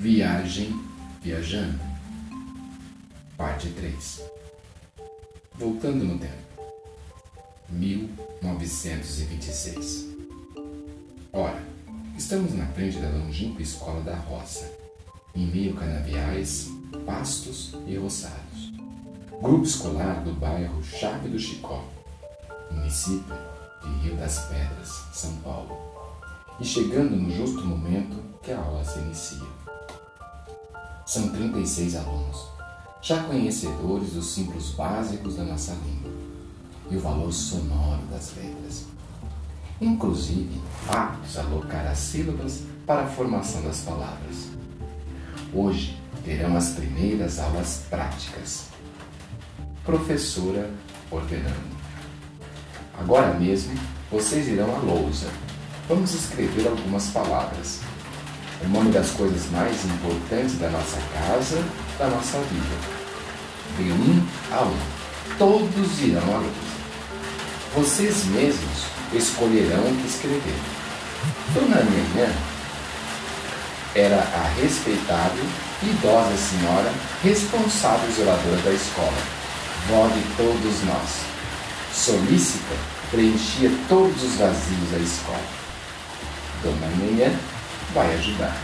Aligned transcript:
Viagem 0.00 0.80
Viajando. 1.20 1.80
Parte 3.36 3.68
3. 3.70 4.22
Voltando 5.56 6.04
no 6.04 6.16
tempo. 6.16 6.34
1926. 7.68 10.06
Ora, 11.32 11.60
estamos 12.16 12.54
na 12.54 12.64
frente 12.66 13.00
da 13.00 13.08
longínqua 13.08 13.60
escola 13.60 14.00
da 14.02 14.14
roça, 14.14 14.72
em 15.34 15.48
meio 15.48 15.76
a 15.76 15.80
canaviais, 15.80 16.68
pastos 17.04 17.74
e 17.84 17.96
roçados. 17.96 18.72
Grupo 19.42 19.64
escolar 19.64 20.22
do 20.22 20.32
bairro 20.32 20.80
Chave 20.84 21.28
do 21.28 21.40
Chicó, 21.40 21.84
município 22.70 23.34
de 23.82 23.88
Rio 24.04 24.14
das 24.14 24.46
Pedras, 24.46 25.08
São 25.12 25.34
Paulo. 25.38 25.76
E 26.60 26.64
chegando 26.64 27.16
no 27.16 27.32
justo 27.32 27.66
momento 27.66 28.22
que 28.40 28.52
a 28.52 28.60
aula 28.60 28.84
se 28.84 29.00
inicia. 29.00 29.67
São 31.08 31.30
36 31.30 31.96
alunos, 31.96 32.48
já 33.00 33.22
conhecedores 33.22 34.10
dos 34.10 34.26
símbolos 34.26 34.72
básicos 34.72 35.36
da 35.36 35.42
nossa 35.42 35.72
língua 35.72 36.12
e 36.90 36.98
o 36.98 37.00
valor 37.00 37.32
sonoro 37.32 38.02
das 38.10 38.34
letras. 38.36 38.84
Inclusive, 39.80 40.60
aptos 40.86 41.38
a 41.38 41.44
alocar 41.44 41.86
as 41.86 41.96
sílabas 41.96 42.60
para 42.86 43.04
a 43.04 43.06
formação 43.06 43.62
das 43.62 43.80
palavras. 43.80 44.48
Hoje 45.54 45.98
terão 46.26 46.54
as 46.54 46.72
primeiras 46.72 47.38
aulas 47.38 47.84
práticas. 47.88 48.66
Professora 49.86 50.70
ordenando. 51.10 51.74
Agora 52.98 53.32
mesmo, 53.32 53.72
vocês 54.10 54.46
irão 54.46 54.76
à 54.76 54.78
lousa. 54.80 55.30
Vamos 55.88 56.12
escrever 56.12 56.68
algumas 56.68 57.08
palavras 57.08 57.80
o 58.64 58.68
nome 58.68 58.90
das 58.90 59.10
coisas 59.10 59.50
mais 59.50 59.84
importantes 59.84 60.58
da 60.58 60.68
nossa 60.70 60.98
casa, 61.14 61.62
da 61.98 62.08
nossa 62.08 62.38
vida. 62.38 62.98
De 63.76 63.92
um 63.92 64.26
a 64.52 64.62
um, 64.62 64.76
todos 65.38 66.00
irão 66.00 66.34
à 66.34 66.38
luz. 66.38 66.68
Vocês 67.76 68.24
mesmos 68.26 68.84
escolherão 69.12 69.84
o 69.84 69.96
que 69.96 70.08
escrever. 70.08 70.58
Dona 71.54 71.82
Nhanhã 71.82 72.32
era 73.94 74.16
a 74.16 74.60
respeitável 74.60 75.44
idosa 75.82 76.36
senhora 76.36 76.92
responsável 77.22 78.10
zeladora 78.12 78.56
da 78.62 78.72
escola, 78.72 79.18
vó 79.88 80.08
de 80.08 80.22
todos 80.36 80.82
nós. 80.84 81.28
Solícita, 81.92 82.74
preenchia 83.10 83.70
todos 83.88 84.22
os 84.22 84.34
vazios 84.34 84.90
da 84.90 84.98
escola. 84.98 85.58
Dona 86.62 86.88
Nhanhã 86.96 87.32
vai 87.94 88.14
ajudar. 88.14 88.56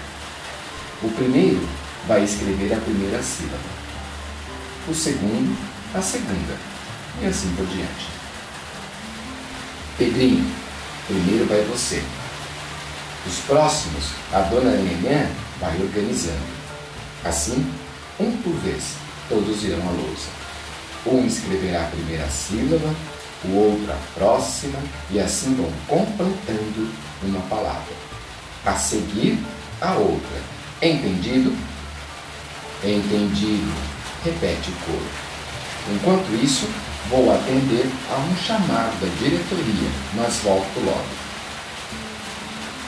O 1.03 1.11
primeiro 1.11 1.67
vai 2.07 2.25
escrever 2.25 2.73
a 2.75 2.81
primeira 2.81 3.23
sílaba, 3.23 3.59
o 4.89 4.95
segundo, 4.95 5.57
a 5.95 6.03
segunda, 6.03 6.57
e 7.23 7.27
assim 7.27 7.55
por 7.57 7.67
diante. 7.67 8.09
Pedrinho, 9.97 10.51
primeiro 11.07 11.47
vai 11.47 11.63
você. 11.63 12.03
Os 13.27 13.39
próximos, 13.47 14.11
a 14.33 14.41
dona 14.41 14.73
Neném 14.73 15.29
vai 15.61 15.81
organizando. 15.81 16.55
Assim, 17.25 17.67
um 18.21 18.33
por 18.39 18.53
vez, 18.57 18.97
todos 19.29 19.65
irão 19.65 19.89
à 19.89 19.93
lousa. 19.93 20.29
Um 21.07 21.27
escreverá 21.27 21.83
a 21.85 21.91
primeira 21.91 22.29
sílaba, 22.29 22.95
o 23.45 23.55
outro 23.57 23.93
a 23.93 24.19
próxima, 24.19 24.79
e 25.11 25.21
assim 25.21 25.55
vão 25.55 25.73
completando 25.87 26.91
uma 27.23 27.41
palavra 27.43 28.14
a 28.67 28.73
seguir 28.75 29.39
a 29.81 29.93
outra. 29.95 30.41
Entendido? 30.81 31.57
Entendido. 32.83 33.73
Repete 34.25 34.71
o 34.71 34.75
coro. 34.87 35.25
Enquanto 35.93 36.43
isso, 36.43 36.67
vou 37.11 37.35
atender 37.35 37.91
a 38.11 38.17
um 38.17 38.37
chamado 38.37 38.99
da 39.01 39.07
diretoria, 39.19 39.91
mas 40.15 40.37
volto 40.43 40.81
logo. 40.85 41.25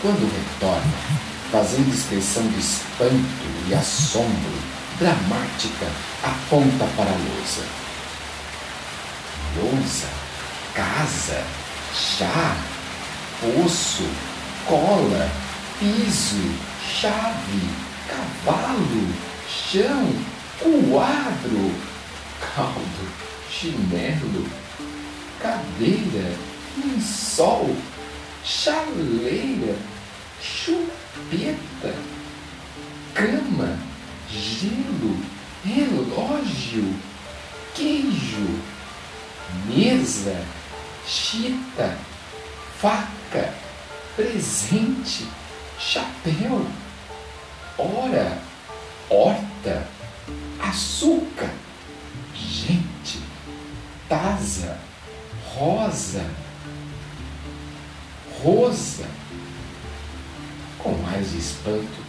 Quando 0.00 0.32
retorna, 0.32 0.92
fazendo 1.50 1.92
expressão 1.92 2.46
de 2.48 2.58
espanto 2.58 3.46
e 3.68 3.74
assombro, 3.74 4.76
dramática, 4.98 5.86
aponta 6.22 6.86
para 6.96 7.10
a 7.10 7.14
lousa. 7.14 7.64
Lousa, 9.56 10.06
casa, 10.74 11.44
chá, 11.94 12.56
poço, 13.40 14.08
cola, 14.66 15.30
piso, 15.78 16.36
chave, 16.80 17.60
cavalo, 18.08 19.14
chão, 19.46 20.08
quadro, 20.58 21.74
caldo, 22.40 23.08
chinelo, 23.50 24.46
cadeira, 25.40 26.34
lençol, 26.78 27.76
chaleira, 28.42 29.76
chupeta, 30.40 31.94
cama, 33.12 33.78
gelo, 34.30 35.18
relógio, 35.62 36.94
queijo, 37.74 38.60
mesa, 39.66 40.42
chita, 41.06 41.98
faca, 42.80 43.52
presente 44.16 45.26
chapéu, 45.78 46.66
hora, 47.78 48.38
horta, 49.10 49.86
açúcar, 50.60 51.50
gente, 52.34 53.20
taza, 54.08 54.78
rosa, 55.54 56.24
rosa. 58.42 59.06
Com 60.78 60.92
mais 61.02 61.34
espanto, 61.34 62.00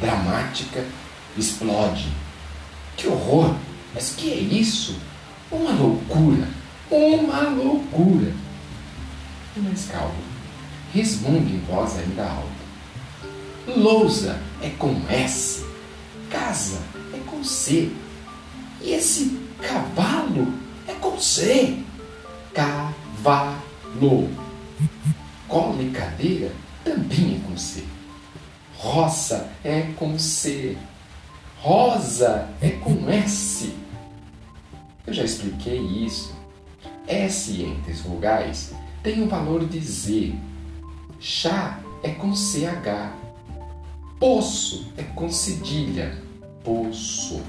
dramática, 0.00 0.84
explode. 1.36 2.08
Que 2.96 3.08
horror! 3.08 3.54
Mas 3.94 4.14
que 4.16 4.32
é 4.32 4.36
isso? 4.36 4.98
Uma 5.50 5.72
loucura! 5.72 6.48
Uma 6.90 7.40
loucura! 7.50 8.32
Mas 9.56 9.86
calma, 9.90 10.14
resmungue 10.94 11.56
em 11.56 11.60
voz 11.60 11.98
ainda 11.98 12.24
alta. 12.24 12.61
Lousa 13.66 14.40
é 14.60 14.70
com 14.70 14.92
S, 15.08 15.64
casa 16.28 16.80
é 17.14 17.18
com 17.30 17.44
C. 17.44 17.92
E 18.80 18.90
esse 18.90 19.38
cavalo 19.60 20.52
é 20.88 20.94
com 20.94 21.16
C. 21.20 21.78
Cavalo. 22.52 24.28
Cola 25.46 25.80
e 25.80 25.90
cadeira 25.90 26.50
também 26.82 27.36
é 27.36 27.48
com 27.48 27.56
C. 27.56 27.84
Roça 28.76 29.48
é 29.62 29.82
com 29.96 30.18
C. 30.18 30.76
Rosa 31.60 32.48
é 32.60 32.70
com 32.70 33.08
S. 33.08 33.72
Eu 35.06 35.14
já 35.14 35.22
expliquei 35.22 35.78
isso. 35.78 36.34
S 37.06 37.62
entre 37.62 37.92
as 37.92 38.00
vogais 38.00 38.72
tem 39.04 39.22
o 39.22 39.28
valor 39.28 39.64
de 39.64 39.78
Z. 39.78 40.34
Chá 41.20 41.78
é 42.02 42.10
com 42.10 42.34
CH. 42.34 43.21
Poço 44.22 44.86
é 44.96 45.02
com 45.02 45.28
cedilha. 45.28 46.16
Poço. 46.62 47.42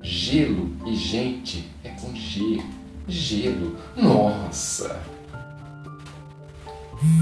Gelo 0.00 0.74
e 0.86 0.96
gente 0.96 1.70
é 1.84 1.90
com 1.90 2.14
G. 2.14 2.62
Gelo. 3.06 3.76
Nossa! 3.94 5.02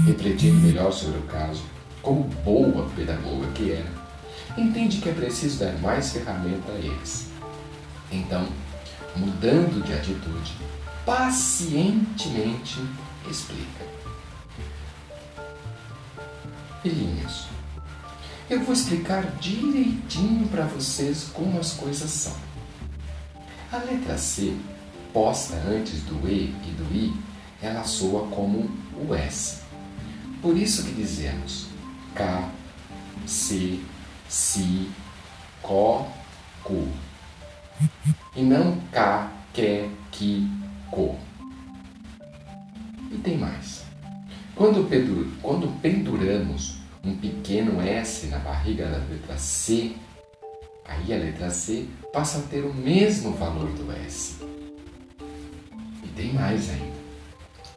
Refletindo 0.05 0.55
melhor 0.61 0.93
sobre 0.93 1.19
o 1.19 1.23
caso, 1.23 1.63
como 2.01 2.23
boa 2.45 2.89
pedagoga 2.95 3.45
que 3.47 3.73
era, 3.73 3.91
entende 4.57 5.01
que 5.01 5.09
é 5.09 5.13
preciso 5.13 5.59
dar 5.59 5.77
mais 5.79 6.13
ferramenta 6.13 6.71
a 6.71 6.75
eles. 6.75 7.29
Então, 8.09 8.47
mudando 9.17 9.83
de 9.83 9.91
atitude, 9.91 10.53
pacientemente 11.05 12.79
explica. 13.29 13.83
Filhinhos, 16.81 17.52
eu 18.53 18.61
vou 18.61 18.73
explicar 18.73 19.25
direitinho 19.37 20.47
para 20.47 20.65
vocês 20.65 21.27
como 21.33 21.59
as 21.59 21.73
coisas 21.73 22.09
são. 22.09 22.35
A 23.71 23.77
letra 23.77 24.15
C, 24.15 24.55
posta 25.11 25.55
antes 25.55 26.01
do 26.03 26.27
E 26.27 26.53
e 26.63 26.71
do 26.77 26.95
I, 26.95 27.13
ela 27.61 27.83
soa 27.83 28.27
como 28.27 28.69
o 28.95 29.15
S. 29.15 29.61
Por 30.39 30.55
isso 30.55 30.83
que 30.83 30.91
dizemos 30.91 31.67
K, 32.13 32.47
C, 33.25 33.79
Si, 34.29 34.91
Co, 35.61 36.05
Cu. 36.63 36.87
E 38.35 38.43
não 38.43 38.77
K, 38.91 39.31
Que, 39.51 39.89
Ki, 40.11 40.47
Co. 40.91 41.17
E 43.11 43.17
tem 43.17 43.35
mais. 43.35 43.83
Quando, 44.55 44.87
quando 45.41 45.81
penduramos 45.81 46.82
um 47.03 47.15
pequeno 47.17 47.81
S 47.81 48.27
na 48.27 48.39
barriga 48.39 48.87
da 48.87 48.97
letra 48.97 49.37
C, 49.37 49.95
Aí 50.85 51.13
a 51.13 51.17
letra 51.17 51.49
C 51.49 51.87
passa 52.11 52.39
a 52.39 52.41
ter 52.41 52.65
o 52.65 52.73
mesmo 52.73 53.31
valor 53.33 53.69
do 53.71 53.91
S. 54.05 54.35
E 56.03 56.07
tem 56.15 56.33
mais 56.33 56.69
ainda. 56.69 57.03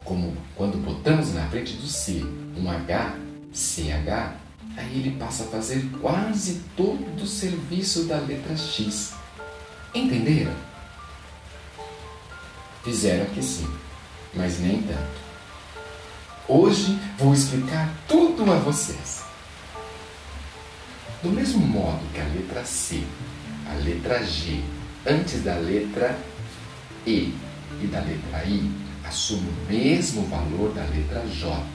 Como 0.03 0.35
quando 0.55 0.77
botamos 0.83 1.33
na 1.33 1.47
frente 1.47 1.73
do 1.73 1.87
C 1.87 2.23
um 2.57 2.69
H, 2.69 3.15
CH, 3.53 4.35
aí 4.75 4.99
ele 4.99 5.17
passa 5.17 5.43
a 5.43 5.47
fazer 5.47 5.89
quase 6.01 6.61
todo 6.75 7.21
o 7.21 7.27
serviço 7.27 8.03
da 8.05 8.17
letra 8.19 8.55
X. 8.55 9.13
Entenderam? 9.93 10.53
Fizeram 12.83 13.25
que 13.33 13.41
sim, 13.41 13.67
mas 14.33 14.59
nem 14.59 14.81
tanto. 14.81 15.26
Hoje 16.49 16.97
vou 17.17 17.33
explicar 17.33 17.93
tudo 18.07 18.49
a 18.49 18.55
vocês. 18.55 19.21
Do 21.21 21.29
mesmo 21.29 21.59
modo 21.59 21.99
que 22.13 22.21
a 22.21 22.23
letra 22.23 22.63
C, 22.63 23.03
a 23.69 23.73
letra 23.73 24.23
G, 24.23 24.63
antes 25.05 25.43
da 25.43 25.55
letra 25.55 26.17
E 27.05 27.33
e 27.81 27.87
da 27.87 27.99
letra 27.99 28.45
I, 28.45 28.71
assume 29.03 29.49
o 29.49 29.69
mesmo 29.69 30.25
valor 30.27 30.73
da 30.73 30.83
letra 30.83 31.27
J. 31.27 31.65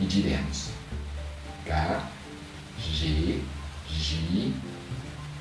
E 0.00 0.06
diremos 0.06 0.70
H, 1.66 2.08
G, 2.78 3.42
G, 3.86 4.52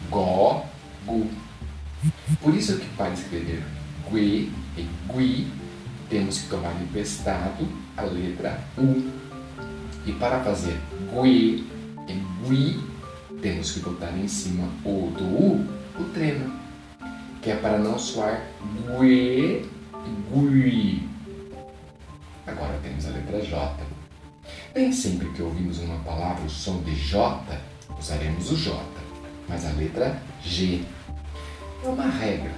Go, 0.09 0.65
Gu. 1.05 1.29
Por 2.41 2.53
isso 2.53 2.77
que 2.77 2.87
para 2.97 3.13
escrever 3.13 3.63
Gui 4.11 4.51
e 4.77 4.85
Gui, 5.07 5.47
temos 6.09 6.39
que 6.39 6.50
tomar 6.50 6.73
emprestado 6.81 7.67
a 7.97 8.03
letra 8.03 8.59
U. 8.77 9.11
E 10.05 10.11
para 10.13 10.39
fazer 10.41 10.77
Gui 11.11 11.67
e 12.07 12.47
Gui, 12.47 12.83
temos 13.41 13.71
que 13.71 13.79
botar 13.79 14.11
em 14.11 14.27
cima 14.27 14.67
o 14.83 15.11
do 15.17 15.23
U, 15.23 15.67
o 16.00 16.03
trema, 16.13 16.53
que 17.41 17.51
é 17.51 17.55
para 17.55 17.77
não 17.77 17.97
soar 17.97 18.44
Gui 19.00 19.65
e 19.65 20.33
Gui. 20.33 21.09
Agora 22.45 22.77
temos 22.83 23.05
a 23.05 23.09
letra 23.09 23.41
J. 23.41 23.75
Nem 24.75 24.91
sempre 24.91 25.29
que 25.29 25.41
ouvimos 25.41 25.79
uma 25.79 26.00
palavra 26.00 26.44
o 26.44 26.50
som 26.50 26.81
de 26.81 26.95
J, 26.95 27.44
usaremos 27.97 28.51
o 28.51 28.55
J, 28.55 28.77
mas 29.47 29.65
a 29.65 29.71
letra 29.71 30.21
G. 30.44 30.83
É 31.83 31.88
uma 31.88 32.07
regra. 32.07 32.51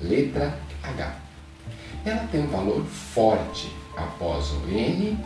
Letra 0.00 0.58
H. 0.82 1.29
Ela 2.04 2.26
tem 2.28 2.42
um 2.42 2.48
valor 2.48 2.84
forte 2.84 3.70
após 3.96 4.50
o 4.52 4.68
N 4.68 5.18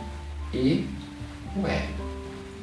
e 0.53 0.87
o 1.55 1.65
L. 1.65 1.95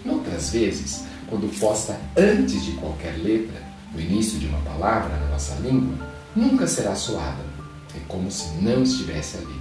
Outras 0.05 0.51
vezes, 0.51 1.05
quando 1.29 1.49
posta 1.59 1.99
antes 2.17 2.65
de 2.65 2.73
qualquer 2.73 3.17
letra, 3.17 3.63
no 3.95 4.01
início 4.01 4.39
de 4.39 4.47
uma 4.47 4.59
palavra 4.61 5.17
na 5.17 5.27
nossa 5.29 5.55
língua, 5.57 6.07
nunca 6.35 6.67
será 6.67 6.95
soada. 6.95 7.45
É 7.95 8.01
como 8.09 8.31
se 8.31 8.49
não 8.63 8.83
estivesse 8.83 9.39
ali. 9.39 9.61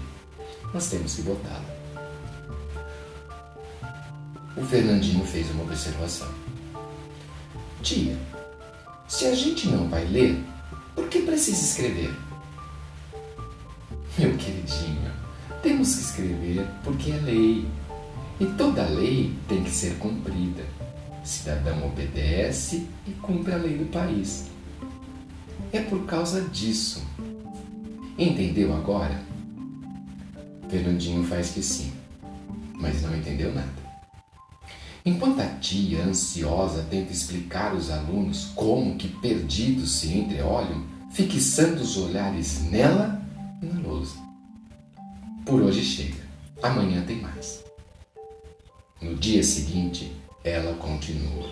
Nós 0.74 0.89
temos 0.89 1.15
que 1.15 1.21
botá-la. 1.21 1.81
O 4.57 4.65
Fernandinho 4.65 5.25
fez 5.25 5.50
uma 5.51 5.63
observação. 5.63 6.27
Tia, 7.81 8.18
se 9.07 9.25
a 9.25 9.36
gente 9.36 9.68
não 9.68 9.88
vai 9.88 10.06
ler, 10.06 10.44
por 10.95 11.07
que 11.07 11.21
precisa 11.21 11.63
escrever? 11.63 12.13
Meu 14.18 14.36
queridinho, 14.36 15.10
temos 15.63 15.96
que 15.96 16.02
escrever 16.02 16.68
porque 16.84 17.12
é 17.12 17.18
lei. 17.18 17.66
E 18.42 18.46
toda 18.58 18.84
lei 18.84 19.34
tem 19.48 19.63
que 19.63 19.72
ser 19.72 19.98
cumprida. 20.00 20.63
Cidadão 21.24 21.86
obedece 21.86 22.88
e 23.08 23.12
cumpre 23.12 23.54
a 23.54 23.58
lei 23.58 23.78
do 23.78 23.86
país. 23.86 24.48
É 25.72 25.80
por 25.80 26.06
causa 26.06 26.42
disso. 26.42 27.02
Entendeu 28.18 28.75
agora? 28.75 29.22
Fernandinho 30.69 31.24
faz 31.24 31.52
que 31.52 31.62
sim, 31.62 31.92
mas 32.74 33.02
não 33.02 33.16
entendeu 33.16 33.54
nada. 33.54 33.81
Enquanto 35.06 35.40
a 35.40 35.48
tia, 35.48 36.04
ansiosa, 36.04 36.86
tenta 36.90 37.13
explicar 37.13 37.72
aos 37.72 37.90
alunos 37.90 38.52
como 38.56 38.98
que 38.98 39.08
perdidos 39.08 39.92
se 39.92 40.18
entreolham, 40.18 40.84
fixando 41.12 41.81
os 41.81 41.98
olhares 41.98 42.62
nela 42.69 43.21
e 43.62 43.66
na 43.66 43.80
lousa. 43.80 44.16
Por 45.46 45.62
hoje 45.62 45.84
chega, 45.84 46.22
amanhã 46.62 47.04
tem 47.06 47.22
mais. 47.22 47.63
No 49.02 49.16
dia 49.16 49.44
seguinte, 49.44 50.16
ela 50.44 50.74
continua. 50.75 51.50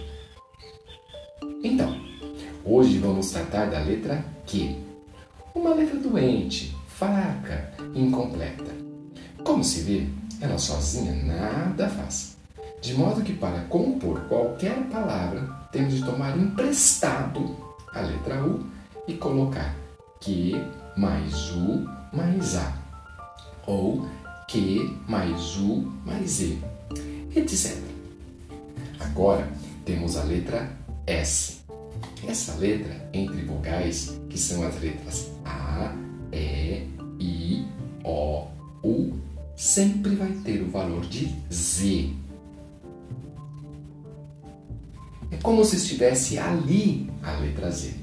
Então, 1.63 1.99
hoje 2.65 2.97
vamos 2.97 3.31
tratar 3.31 3.69
da 3.69 3.79
letra 3.79 4.23
Q. 4.45 4.75
Uma 5.53 5.73
letra 5.73 5.99
doente, 5.99 6.75
fraca, 6.87 7.73
incompleta. 7.93 8.71
Como 9.43 9.63
se 9.63 9.81
vê, 9.81 10.07
ela 10.41 10.57
sozinha 10.57 11.13
nada 11.23 11.89
faz. 11.89 12.37
De 12.81 12.93
modo 12.93 13.21
que 13.21 13.33
para 13.33 13.61
compor 13.65 14.21
qualquer 14.29 14.87
palavra, 14.89 15.41
temos 15.71 15.93
de 15.93 16.03
tomar 16.03 16.37
emprestado 16.37 17.57
a 17.93 18.01
letra 18.01 18.43
U 18.43 18.65
e 19.07 19.15
colocar 19.15 19.75
Q 20.21 20.53
mais 20.95 21.51
U 21.51 21.98
mais 22.13 22.55
A, 22.55 22.73
ou 23.65 24.07
Q 24.47 24.97
mais 25.07 25.57
U 25.57 25.91
mais 26.05 26.41
E, 26.41 26.59
etc. 27.35 27.77
Agora 28.99 29.47
temos 29.85 30.17
a 30.17 30.23
letra 30.23 30.71
S. 31.05 31.59
Essa 32.27 32.55
letra 32.55 33.09
entre 33.13 33.41
vogais, 33.43 34.19
que 34.29 34.37
são 34.37 34.63
as 34.63 34.79
letras 34.79 35.31
A, 35.45 35.93
E, 36.31 36.87
I, 37.19 37.65
O, 38.03 38.47
U, 38.83 39.13
sempre 39.55 40.15
vai 40.15 40.31
ter 40.43 40.61
o 40.61 40.69
valor 40.69 41.01
de 41.05 41.35
Z 41.51 42.13
É 45.31 45.37
como 45.37 45.63
se 45.63 45.75
estivesse 45.75 46.39
ali 46.39 47.09
a 47.21 47.31
letra 47.33 47.69
Z. 47.69 47.93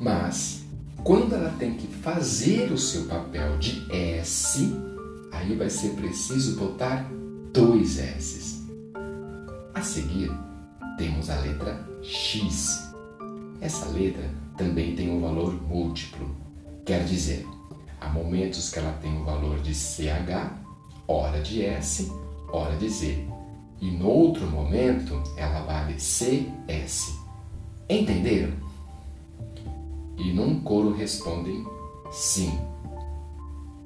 Mas, 0.00 0.62
quando 1.02 1.34
ela 1.34 1.50
tem 1.58 1.74
que 1.74 1.86
fazer 2.02 2.72
o 2.72 2.78
seu 2.78 3.04
papel 3.04 3.58
de 3.58 3.86
S, 3.92 4.72
aí 5.32 5.54
vai 5.54 5.70
ser 5.70 5.90
preciso 5.90 6.58
botar 6.58 7.08
dois 7.52 7.98
S. 7.98 8.66
A 9.74 9.80
seguir, 9.82 10.30
temos 10.96 11.30
a 11.30 11.38
letra 11.40 11.86
X. 12.02 12.92
Essa 13.60 13.88
letra 13.88 14.30
também 14.56 14.94
tem 14.94 15.10
um 15.10 15.20
valor 15.20 15.54
múltiplo. 15.62 16.28
Quer 16.84 17.04
dizer, 17.04 17.46
há 18.00 18.08
momentos 18.08 18.70
que 18.70 18.78
ela 18.78 18.92
tem 19.02 19.12
o 19.12 19.20
um 19.20 19.24
valor 19.24 19.60
de 19.60 19.74
CH, 19.74 20.52
hora 21.06 21.40
de 21.40 21.64
S, 21.64 22.10
hora 22.52 22.76
de 22.76 22.88
Z 22.88 23.38
e 23.80 23.90
no 23.90 24.08
outro 24.08 24.46
momento 24.46 25.22
ela 25.36 25.60
vale 25.60 25.98
CS. 26.00 27.16
Entenderam? 27.88 28.52
E 30.16 30.32
num 30.32 30.60
coro 30.60 30.92
respondem 30.92 31.64
sim. 32.10 32.58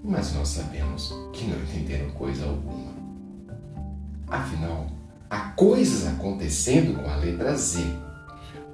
Mas 0.04 0.34
nós 0.34 0.48
sabemos 0.48 1.14
que 1.32 1.44
não 1.44 1.58
entenderam 1.58 2.10
coisa 2.10 2.44
alguma. 2.44 2.92
Afinal, 4.26 4.86
há 5.30 5.50
coisas 5.50 6.06
acontecendo 6.06 7.00
com 7.00 7.08
a 7.08 7.16
letra 7.16 7.54
Z. 7.56 7.80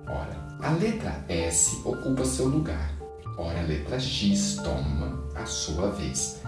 Ora, 0.07 0.59
a 0.63 0.71
letra 0.73 1.25
S 1.29 1.81
ocupa 1.85 2.25
seu 2.25 2.49
lugar. 2.49 2.93
Ora, 3.37 3.61
a 3.61 3.65
letra 3.65 4.01
X 4.01 4.57
toma 4.65 5.23
a 5.35 5.45
sua 5.45 5.91
vez. 5.91 6.41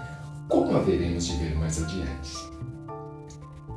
Como 0.49 0.77
haveremos 0.77 1.27
de 1.27 1.37
ver 1.37 1.55
mais 1.57 1.83
adiante? 1.83 2.51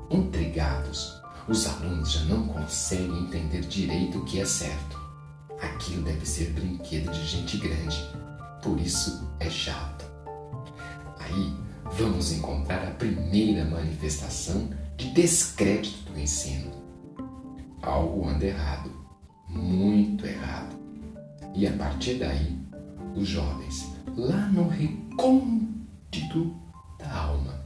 Intrigados, 0.10 1.22
os 1.48 1.68
alunos 1.68 2.12
já 2.12 2.22
não 2.26 2.48
conseguem 2.48 3.26
entender 3.26 3.62
direito 3.62 4.20
o 4.20 4.26
que 4.26 4.40
é 4.40 4.46
certo. 4.46 5.00
Aquilo 5.62 6.02
deve 6.04 6.26
ser 6.26 6.52
brinquedo 6.52 7.12
de 7.12 7.26
gente 7.26 7.58
grande, 7.58 8.10
por 8.64 8.80
isso 8.80 9.30
é 9.40 9.50
chato. 9.50 10.06
Aí 11.20 11.54
vamos 11.98 12.32
encontrar 12.32 12.88
a 12.88 12.92
primeira 12.92 13.66
manifestação 13.66 14.70
de 14.96 15.12
descrédito 15.12 16.12
do 16.12 16.20
ensino. 16.20 16.72
Algo 17.82 18.28
anda 18.28 18.46
errado, 18.46 18.90
muito 19.50 20.26
errado. 20.26 20.76
E 21.54 21.68
a 21.68 21.74
partir 21.74 22.16
daí, 22.16 22.58
os 23.16 23.28
jovens, 23.28 23.92
lá 24.16 24.48
no 24.48 24.70
recôndito 24.70 26.56
da 26.98 27.14
alma, 27.14 27.62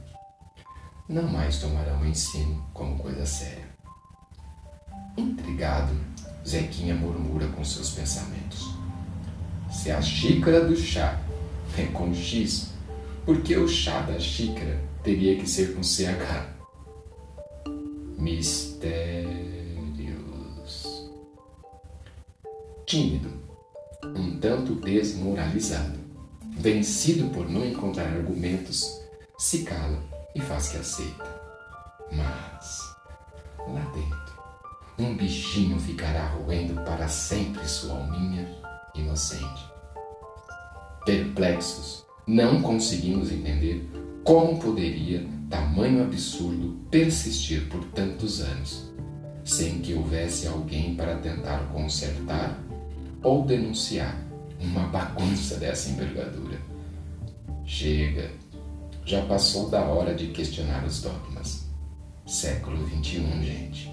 não 1.08 1.28
mais 1.28 1.58
tomarão 1.58 2.00
o 2.00 2.06
ensino 2.06 2.66
como 2.74 2.98
coisa 2.98 3.24
séria. 3.24 3.68
Intrigado, 5.16 5.94
Zequinha 6.46 6.94
murmura 6.94 7.46
com 7.48 7.64
seus 7.64 7.90
pensamentos. 7.90 8.77
Se 9.78 9.92
a 9.92 10.02
xícara 10.02 10.64
do 10.64 10.74
chá 10.74 11.20
é 11.78 11.84
com 11.84 12.12
X, 12.12 12.72
por 13.24 13.40
que 13.42 13.56
o 13.56 13.68
chá 13.68 14.00
da 14.00 14.18
xícara 14.18 14.80
teria 15.04 15.36
que 15.36 15.48
ser 15.48 15.72
com 15.72 15.84
CH? 15.84 16.48
Mistérios. 18.18 19.38
tímido, 22.84 23.30
um 24.16 24.40
tanto 24.40 24.74
desmoralizado, 24.74 26.00
vencido 26.58 27.32
por 27.32 27.48
não 27.48 27.64
encontrar 27.64 28.08
argumentos, 28.08 29.00
se 29.38 29.62
cala 29.62 30.02
e 30.34 30.40
faz 30.40 30.70
que 30.70 30.78
aceita. 30.78 31.40
Mas, 32.10 32.80
lá 33.60 33.92
dentro, 33.94 34.42
um 34.98 35.16
bichinho 35.16 35.78
ficará 35.78 36.26
roendo 36.30 36.74
para 36.82 37.06
sempre 37.06 37.68
sua 37.68 37.96
alminha 37.96 38.58
inocente. 39.00 39.66
Perplexos, 41.04 42.04
não 42.26 42.60
conseguimos 42.60 43.32
entender 43.32 43.88
como 44.24 44.58
poderia 44.58 45.26
tamanho 45.48 46.02
absurdo 46.02 46.76
persistir 46.90 47.68
por 47.68 47.82
tantos 47.86 48.40
anos, 48.40 48.92
sem 49.44 49.78
que 49.80 49.94
houvesse 49.94 50.46
alguém 50.46 50.94
para 50.94 51.16
tentar 51.16 51.60
consertar 51.72 52.58
ou 53.22 53.44
denunciar 53.44 54.22
uma 54.60 54.82
bagunça 54.88 55.56
dessa 55.56 55.90
envergadura. 55.90 56.58
Chega, 57.64 58.30
já 59.04 59.24
passou 59.24 59.70
da 59.70 59.82
hora 59.82 60.14
de 60.14 60.28
questionar 60.28 60.84
os 60.84 61.00
dogmas. 61.00 61.66
Século 62.26 62.86
XXI, 62.86 63.20
gente. 63.42 63.87